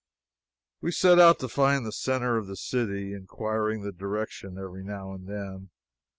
[0.81, 5.13] We set out to find the centre of the city, inquiring the direction every now
[5.13, 5.69] and then.